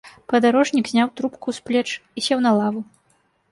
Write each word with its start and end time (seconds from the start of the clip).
Падарожнік 0.31 0.89
зняў 0.91 1.11
трубку 1.21 1.55
з 1.59 1.63
плеч 1.69 1.85
і 1.93 2.19
сеў 2.31 2.43
на 2.49 2.57
лаву. 2.63 2.81